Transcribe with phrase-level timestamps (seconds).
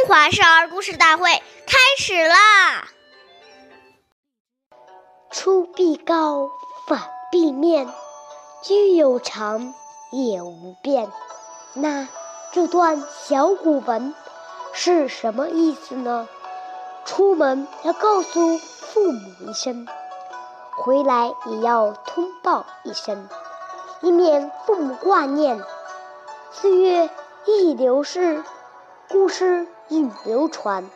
[0.00, 1.30] 中华少儿故事大会
[1.66, 2.88] 开始啦！
[5.30, 6.50] 出必告，
[6.86, 7.86] 反必面，
[8.62, 9.74] 居有常，
[10.10, 11.06] 业无变。
[11.74, 12.08] 那
[12.50, 14.14] 这段小古文
[14.72, 16.26] 是什么意思呢？
[17.04, 19.86] 出门要告诉父母一声，
[20.78, 23.28] 回来也要通报一声，
[24.00, 25.62] 以免父母挂念。
[26.52, 27.10] 岁月
[27.44, 28.42] 易流逝，
[29.12, 30.88] 故事永流传。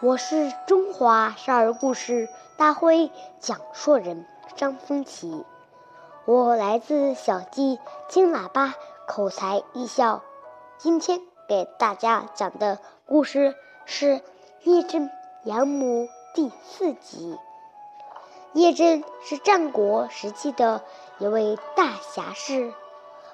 [0.00, 5.44] 我是中华少儿故事大会讲述人张风奇，
[6.24, 8.74] 我来自小鸡金喇叭
[9.06, 10.22] 口才艺校。
[10.78, 13.54] 今天给大家讲的故事
[13.86, 14.06] 是
[14.64, 15.08] 《聂政
[15.44, 17.38] 养母》第四集。
[18.50, 20.82] 聂政是战国时期的
[21.18, 22.72] 一位大侠士，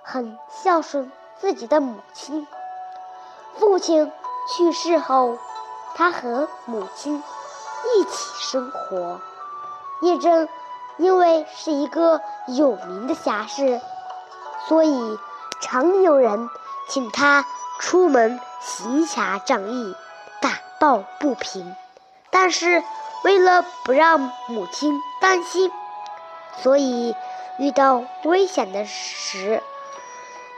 [0.03, 2.47] 很孝顺自己的母亲。
[3.59, 4.11] 父亲
[4.57, 5.39] 去世后，
[5.95, 7.23] 他和母亲
[7.97, 9.21] 一起生活。
[10.01, 10.49] 聂政
[10.99, 13.81] 因为是一个有名的侠士，
[14.69, 15.19] 所以
[15.61, 16.49] 常有人。
[16.87, 17.47] 请他
[17.81, 19.97] 出门行侠仗义，
[20.43, 21.75] 打抱不平。
[22.31, 22.85] 但是
[23.25, 25.73] 为了不让母亲担心，
[26.63, 27.17] 所以
[27.59, 29.63] 遇到危险的时，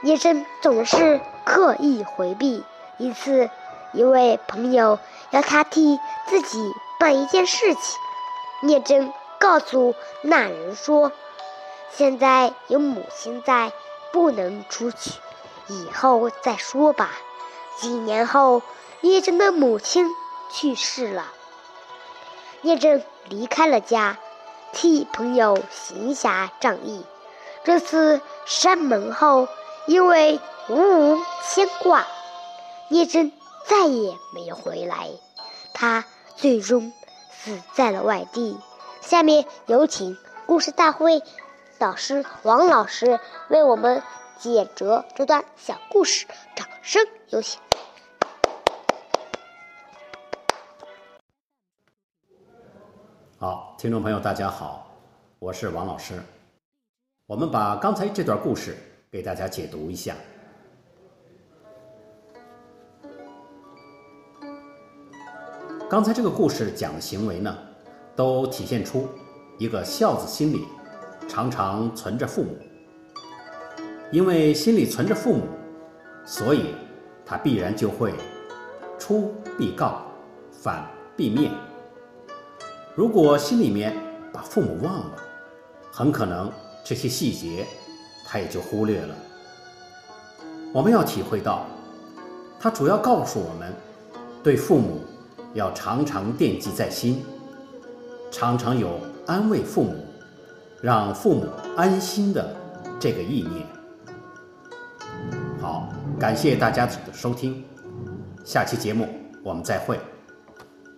[0.03, 2.65] 叶真总是刻意回避。
[2.97, 3.49] 一次，
[3.93, 7.99] 一位朋友要他替自己办一件事情，
[8.61, 11.11] 聂政告诉那人说
[11.93, 13.71] ：“现在有母亲在，
[14.11, 15.11] 不能出去。”
[15.69, 17.11] 以后再说吧。
[17.77, 18.61] 几年后，
[19.01, 20.09] 聂政的母亲
[20.51, 21.27] 去世了。
[22.61, 24.17] 聂政离开了家，
[24.71, 27.05] 替朋友行侠仗义。
[27.63, 29.47] 这次山门后，
[29.85, 32.07] 因为无无牵挂，
[32.89, 33.31] 聂真
[33.65, 35.09] 再也没有回来。
[35.73, 36.93] 他最终
[37.31, 38.57] 死在了外地。
[39.01, 41.21] 下面有请故事大会
[41.77, 44.03] 导师王老师为我们。
[44.39, 47.59] 解折这段小故事，掌声有请。
[53.39, 54.95] 好，听众朋友，大家好，
[55.39, 56.21] 我是王老师。
[57.25, 58.77] 我们把刚才这段故事
[59.09, 60.15] 给大家解读一下。
[65.89, 67.57] 刚才这个故事讲的行为呢，
[68.13, 69.07] 都体现出
[69.57, 70.65] 一个孝子心里
[71.29, 72.49] 常常存着父母。
[74.11, 75.43] 因为心里存着父母，
[76.25, 76.75] 所以
[77.25, 78.13] 他必然就会
[78.99, 80.01] 出必告，
[80.51, 81.53] 反必面。
[82.93, 83.95] 如果心里面
[84.33, 85.15] 把父母忘了，
[85.89, 86.51] 很可能
[86.83, 87.65] 这些细节
[88.25, 89.15] 他也就忽略了。
[90.73, 91.65] 我们要体会到，
[92.59, 93.73] 他主要告诉我们，
[94.43, 94.99] 对父母
[95.57, 97.25] 要常常惦记在心，
[98.29, 100.05] 常常有安慰父母、
[100.83, 102.55] 让父母安心的
[102.99, 103.65] 这个意念。
[105.59, 107.65] 好，感谢大家的收听，
[108.45, 109.09] 下期节目
[109.43, 109.99] 我们再会，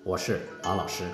[0.03, 1.05] 我是王老师。